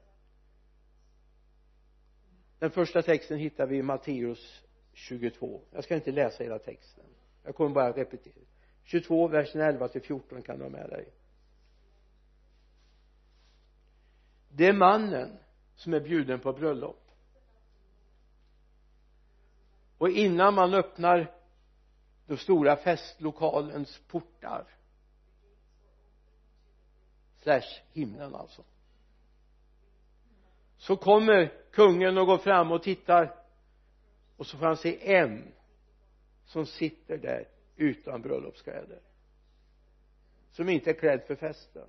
[2.58, 7.04] Den första texten hittar vi i Matteus 22 jag ska inte läsa hela texten.
[7.42, 8.44] Jag kommer bara att repetera.
[8.84, 11.08] 22 versen 11 till 14 kan du ha med dig.
[14.48, 15.38] Det är mannen
[15.74, 17.02] som är bjuden på bröllop.
[19.98, 21.35] Och innan man öppnar
[22.26, 24.66] den stora festlokalens portar.
[27.36, 28.64] Slash himlen alltså.
[30.76, 33.42] Så kommer kungen och går fram och tittar.
[34.36, 35.52] Och så får han se en
[36.44, 39.00] som sitter där utan bröllopskläder.
[40.50, 41.88] Som inte är klädd för festen.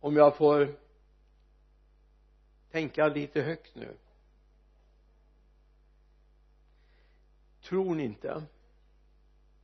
[0.00, 0.78] Om jag får
[2.70, 3.96] tänka lite högt nu.
[7.72, 8.42] Tror ni inte att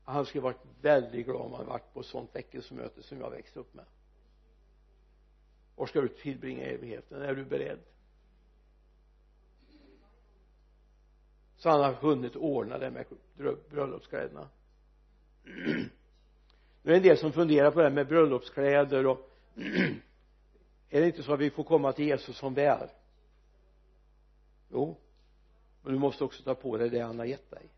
[0.04, 3.61] han skulle varit väldigt glad om han varit på ett sånt väckelsemöte som jag växte
[3.61, 3.84] upp med?
[5.76, 7.22] Var ska du tillbringa evigheten?
[7.22, 7.78] Är du beredd?
[11.56, 13.06] Så han har hunnit ordna det med
[13.70, 14.48] bröllopskläderna.
[16.82, 19.30] Nu är det en del som funderar på det här med bröllopskläder och
[20.90, 22.90] är det inte så att vi får komma till Jesus som vi är?
[24.70, 24.96] Jo
[25.82, 27.68] men du måste också ta på dig det han har gett dig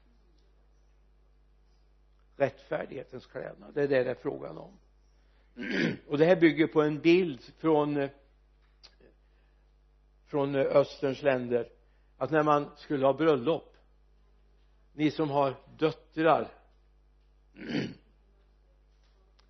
[2.41, 3.75] rättfärdighetens klädnad.
[3.75, 4.79] Det är det det är frågan om.
[6.07, 8.09] Och det här bygger på en bild från
[10.27, 11.69] från österns länder
[12.17, 13.77] att när man skulle ha bröllop
[14.93, 16.49] ni som har döttrar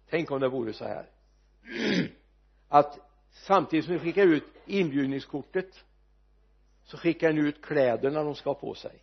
[0.09, 1.07] tänk om det vore så här
[2.69, 2.99] att
[3.31, 5.85] samtidigt som ni skickar ut inbjudningskortet
[6.85, 9.03] så skickar ni ut kläderna de ska ha på sig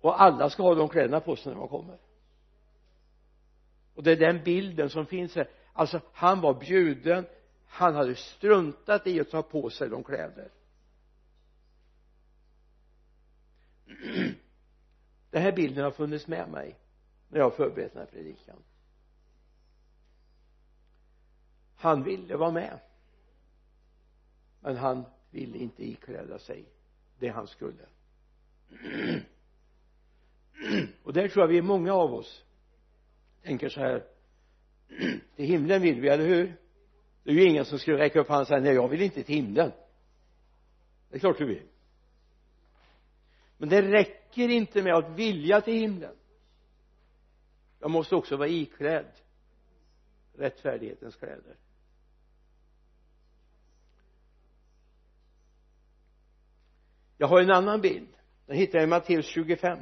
[0.00, 1.98] och alla ska ha de kläderna på sig när de kommer.
[3.94, 5.48] Och det är den bilden som finns här.
[5.72, 7.26] Alltså han var bjuden.
[7.66, 10.50] Han hade struntat i att ta på sig de kläder.
[15.30, 16.78] Den här bilden har funnits med mig
[17.28, 18.56] när jag har förberett den här predikan.
[21.76, 22.78] Han ville vara med
[24.60, 26.64] men han ville inte ikläda sig
[27.18, 27.86] det han skulle.
[31.02, 32.44] och där tror jag vi är många av oss.
[33.42, 34.04] Tänker så här
[35.36, 36.56] till himlen vill vi, eller hur?
[37.22, 39.22] Det är ju ingen som skulle räcka upp handen och säga nej jag vill inte
[39.22, 39.72] till himlen.
[41.08, 41.66] Det är klart du vill.
[43.56, 46.16] Men det räcker inte med att vilja till himlen.
[47.80, 49.12] Jag måste också vara iklädd
[50.32, 51.56] rättfärdighetens kläder.
[57.16, 58.08] Jag har en annan bild.
[58.46, 59.78] Den hittar jag i Matteus 25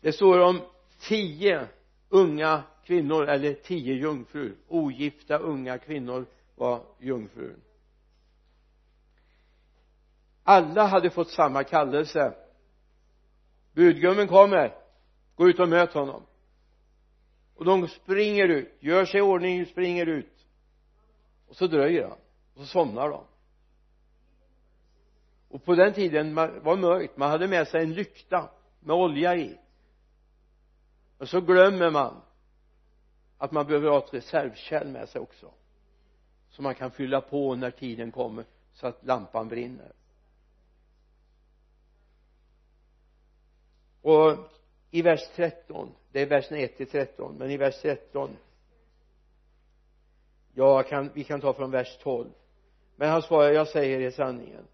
[0.00, 0.60] det står om
[1.00, 1.68] tio
[2.08, 4.56] unga kvinnor eller tio jungfrur.
[4.68, 7.60] Ogifta unga kvinnor var jungfrun.
[10.42, 12.34] Alla hade fått samma kallelse.
[13.72, 14.74] Budgummen kommer.
[15.34, 16.22] Gå ut och möt honom.
[17.56, 18.76] Och de springer ut.
[18.80, 20.46] Gör sig i ordning springer ut.
[21.48, 22.18] Och så dröjer han.
[22.54, 23.24] Och så somnar de.
[25.48, 27.16] Och på den tiden var det mörkt.
[27.16, 29.58] Man hade med sig en lykta med olja i
[31.20, 32.22] och så glömmer man
[33.38, 35.50] att man behöver ha ett reservkärl med sig också.
[36.50, 39.92] Så man kan fylla på när tiden kommer så att lampan brinner.
[44.02, 44.36] Och
[44.90, 48.36] i vers 13 det är versen 1 till 13 men i vers 13
[50.54, 52.30] ja kan, vi kan ta från vers 12
[52.96, 54.64] men han svarar jag säger er sanningen.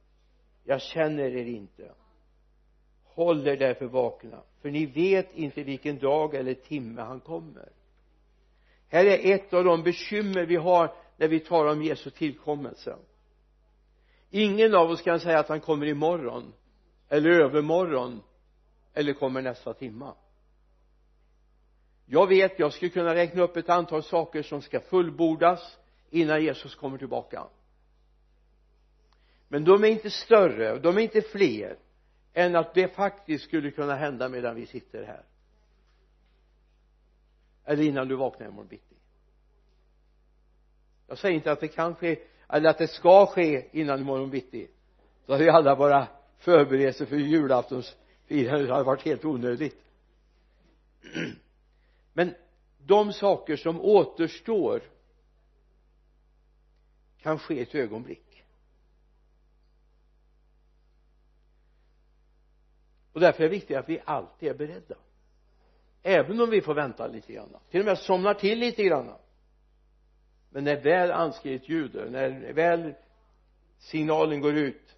[0.65, 1.95] Jag känner er inte
[3.17, 7.69] håll er därför vakna för ni vet inte vilken dag eller timme han kommer.
[8.89, 12.97] Här är ett av de bekymmer vi har när vi talar om Jesu tillkommelse.
[14.31, 16.53] Ingen av oss kan säga att han kommer imorgon
[17.09, 18.23] eller övermorgon
[18.95, 20.15] eller kommer nästa timma.
[22.07, 25.79] Jag vet jag skulle kunna räkna upp ett antal saker som ska fullbordas
[26.11, 27.47] innan Jesus kommer tillbaka.
[29.49, 31.79] Men de är inte större de är inte fler
[32.39, 35.23] än att det faktiskt skulle kunna hända medan vi sitter här.
[37.65, 38.95] Eller innan du vaknar imorgon bitti.
[41.07, 42.19] Jag säger inte att det kan ske
[42.49, 44.69] eller att det ska ske innan imorgon bitti.
[45.27, 46.09] Då hade vi alla bara
[46.39, 49.85] förberedelser för julaftonsfirandet, det hade varit helt onödigt.
[52.13, 52.35] Men
[52.79, 54.83] de saker som återstår
[57.19, 58.26] kan ske ett ögonblick.
[63.17, 64.95] Och därför är det viktigt att vi alltid är beredda.
[66.03, 67.57] Även om vi får vänta lite grann.
[67.71, 69.13] Till och med somnar till lite grann.
[70.51, 72.95] Men när väl anskrivet ljuder när väl
[73.79, 74.97] signalen går ut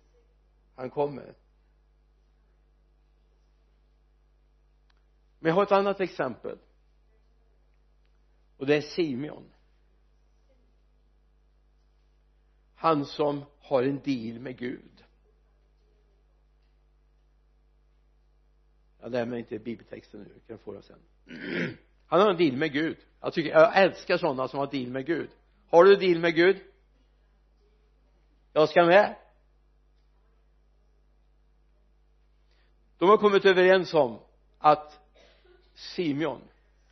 [0.75, 1.35] han kommer.
[5.39, 6.59] Men jag har ett annat exempel.
[8.57, 9.53] Och det är Simeon.
[12.75, 15.05] Han som har en deal med Gud.
[19.01, 20.99] Jag lämnar inte bibeltexten nu, kan få den sen.
[22.07, 22.97] Han har en deal med Gud.
[23.21, 25.31] Jag tycker, jag älskar sådana som har deal med Gud.
[25.71, 26.57] Har du deal med Gud?
[28.53, 29.17] Jag ska med.
[32.99, 34.19] De har kommit överens om
[34.59, 35.01] att
[35.75, 36.41] Simeon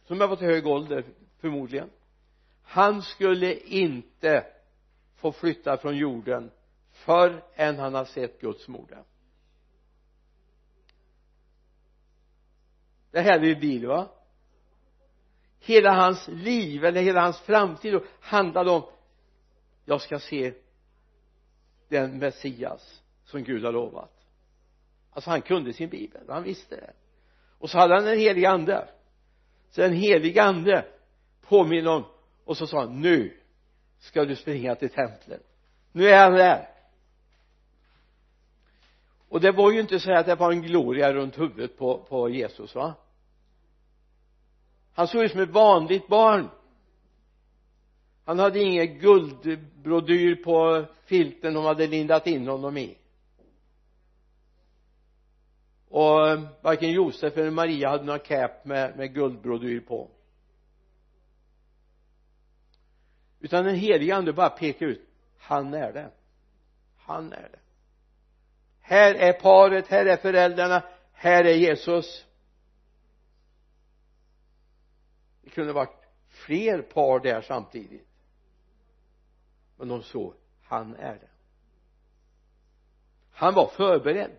[0.04, 1.04] som har varit i hög ålder
[1.38, 1.90] förmodligen
[2.66, 4.46] han skulle inte
[5.16, 6.50] få flytta från jorden
[6.92, 9.02] förrän han har sett Guds moder.
[13.16, 14.08] Det här är ju bil va?
[15.60, 18.82] Hela hans liv eller hela hans framtid handlade om
[19.84, 20.54] jag ska se
[21.88, 24.12] den Messias som Gud har lovat.
[25.10, 26.92] Alltså han kunde sin bibel han visste det.
[27.58, 28.88] Och så hade han en helig ande.
[29.70, 30.84] Så en helig ande
[31.40, 32.04] påminner om
[32.44, 33.36] och så sa han nu
[33.98, 35.42] ska du springa till templet.
[35.92, 36.68] Nu är han där.
[39.28, 42.28] Och det var ju inte så att det var en gloria runt huvudet på, på
[42.28, 42.94] Jesus va?
[44.96, 46.48] Han såg ut som ett vanligt barn.
[48.24, 52.98] Han hade ingen guldbrodyr på filten de hade lindat in honom i.
[55.88, 60.10] Och eh, varken Josef eller Maria hade någon cap med, med guldbrodyr på.
[63.40, 66.10] Utan den helige ande bara pekar ut han är det.
[66.96, 67.58] Han är det.
[68.80, 70.82] Här är paret, här är föräldrarna
[71.16, 72.25] här är Jesus.
[75.46, 78.08] Det kunde varit fler par där samtidigt.
[79.76, 81.28] Men de såg han är det
[83.36, 84.36] han var förberedd.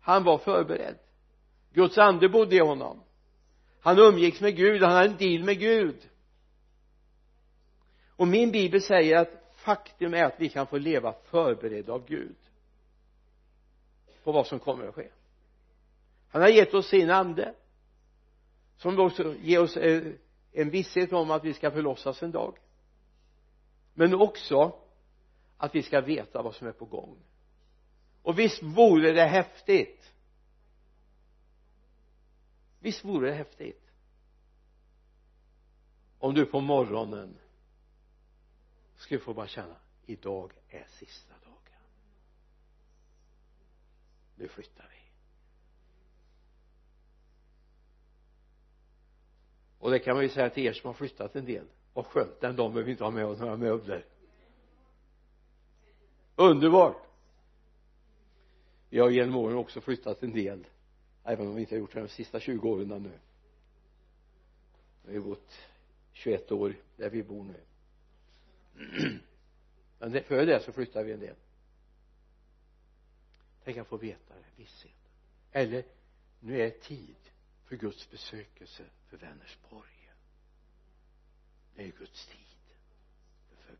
[0.00, 0.98] Han var förberedd.
[1.72, 3.02] Guds ande bodde i honom.
[3.80, 6.08] Han umgicks med Gud han hade en deal med Gud.
[8.16, 12.36] Och min bibel säger att faktum är att vi kan få leva förberedda av Gud
[14.24, 15.08] på vad som kommer att ske.
[16.28, 17.54] Han har gett oss sin ande
[18.76, 20.12] som också ger oss eh,
[20.52, 22.58] en visshet om att vi ska förlossas en dag.
[23.94, 24.78] Men också
[25.56, 27.18] att vi ska veta vad som är på gång.
[28.22, 30.12] Och visst vore det häftigt?
[32.80, 33.90] Visst vore det häftigt?
[36.18, 37.38] Om du på morgonen
[38.96, 41.82] skulle få bara känna idag är sista dagen.
[44.36, 44.95] Nu flyttar vi.
[49.78, 51.64] Och det kan man ju säga till er som har flyttat en del.
[51.94, 54.04] Vad skönt den dagen behöver vi inte ha med oss några möbler.
[56.36, 57.02] Underbart!
[58.90, 60.66] Vi har genom åren också flyttat en del
[61.24, 63.18] även om vi inte har gjort det de sista 20 åren nu
[65.02, 65.52] vi har bott
[66.12, 67.60] 21 år där vi bor nu.
[69.98, 71.36] Men före det så flyttade vi en del.
[73.64, 74.92] Tänk att få veta det, visshet
[75.56, 75.84] eller
[76.40, 77.16] nu är tid
[77.64, 78.84] för Guds besökelse
[79.18, 80.12] för Vänersborg.
[81.74, 82.76] Det är Guds tid.
[83.56, 83.76] För,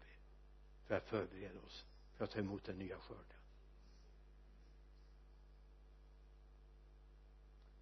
[0.87, 1.85] för att förbereda oss
[2.17, 3.25] för att ta emot den nya skörden.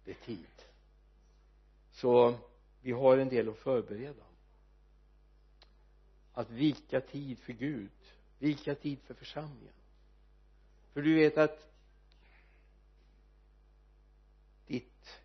[0.03, 0.65] Det är tid.
[1.91, 2.39] Så
[2.81, 4.23] vi har en del att förbereda
[6.33, 7.91] att vika tid för Gud
[8.39, 9.73] vika tid för församlingen.
[10.93, 11.67] För du vet att
[14.65, 15.19] ditt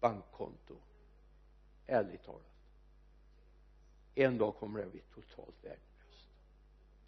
[0.00, 0.85] bankkonto
[1.86, 2.56] ärligt talat
[4.18, 6.28] en dag kommer det att bli totalt värdelöst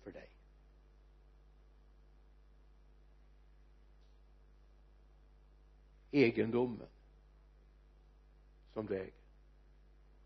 [0.03, 0.29] för dig.
[6.11, 6.89] Egendomen
[8.73, 9.13] som du äger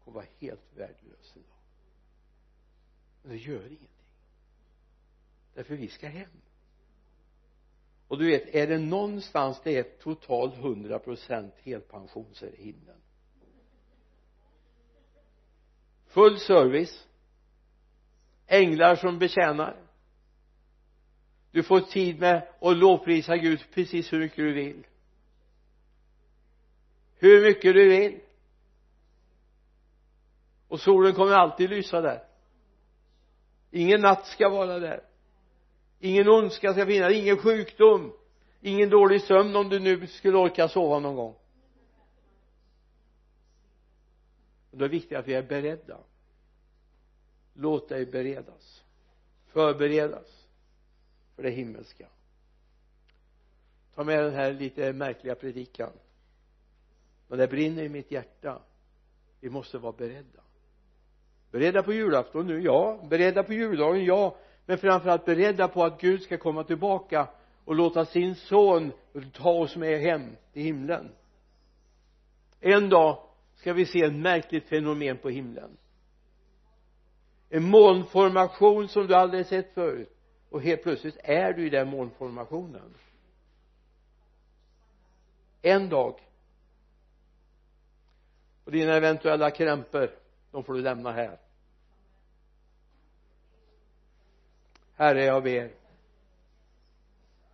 [0.04, 1.58] kommer vara helt värdelös en dag.
[3.22, 3.88] Men det gör ingenting.
[5.54, 6.40] Därför vi ska hem.
[8.08, 12.56] Och du vet är det någonstans det är totalt hundra procent helpension så är det
[12.56, 13.00] himlen
[16.12, 17.06] full service.
[18.46, 19.76] Änglar som betjänar.
[21.50, 24.86] Du får tid med att lovprisa Gud precis hur mycket du vill.
[27.18, 28.20] Hur mycket du vill.
[30.68, 32.22] Och solen kommer alltid lysa där.
[33.70, 35.04] Ingen natt ska vara där.
[36.00, 37.12] Ingen ondska ska finnas.
[37.12, 38.12] Ingen sjukdom.
[38.60, 41.34] Ingen dålig sömn om du nu skulle orka sova någon gång.
[44.72, 45.98] Och då är det viktigt att vi är beredda.
[47.54, 48.84] Låt dig beredas.
[49.46, 50.46] Förberedas
[51.36, 52.06] för det himmelska.
[53.94, 55.92] Ta med den här lite märkliga predikan.
[57.28, 58.62] Men det brinner i mitt hjärta
[59.40, 60.42] vi måste vara beredda.
[61.50, 62.98] Beredda på julafton nu, ja.
[63.10, 64.36] Beredda på juldagen, ja.
[64.66, 67.28] Men framförallt beredda på att Gud ska komma tillbaka
[67.64, 68.92] och låta sin son
[69.32, 71.08] ta oss med hem till himlen.
[72.60, 73.31] En dag
[73.62, 75.76] ska vi se ett märkligt fenomen på himlen.
[77.48, 80.16] En molnformation som du aldrig sett förut.
[80.50, 82.94] Och helt plötsligt är du i den molnformationen.
[85.62, 86.20] En dag.
[88.64, 90.10] Och dina eventuella krämpor
[90.50, 91.38] de får du lämna här.
[94.94, 95.72] Herre jag ber.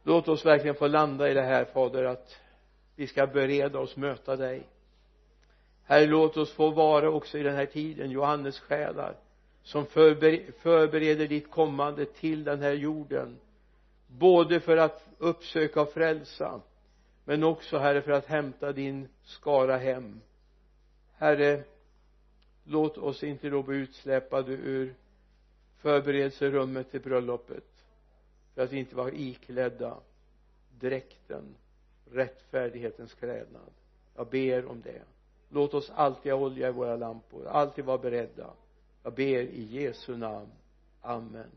[0.03, 2.37] Låt oss verkligen få landa i det här fader att
[2.97, 4.69] vi ska bereda oss möta dig
[5.89, 9.17] herre låt oss få vara också i den här tiden Johannes själar
[9.63, 13.39] som förbereder ditt kommande till den här jorden.
[14.07, 16.61] Både för att uppsöka och frälsa
[17.25, 20.21] men också herre för att hämta din skara hem.
[21.17, 21.63] Herre
[22.65, 24.95] låt oss inte då bli utsläpade ur
[25.77, 27.85] förberedelserummet till bröllopet
[28.55, 29.97] för att vi inte var iklädda
[30.81, 31.55] dräkten
[32.13, 33.73] rättfärdighetens klädnad.
[34.17, 35.03] Jag ber om det
[35.49, 38.51] låt oss alltid ha olja i våra lampor alltid vara beredda.
[39.03, 40.49] Jag ber i Jesu namn.
[41.01, 41.51] Amen.